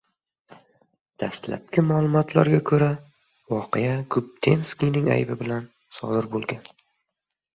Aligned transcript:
Dastlabki 1.23 1.81
ma’lumotlariga 1.89 2.61
ko‘ra, 2.69 2.87
voqea 3.55 3.91
Gubdenskiyning 4.15 5.11
aybi 5.17 5.39
bilan 5.43 5.69
sodir 5.99 6.29
bo‘lgan 6.37 6.65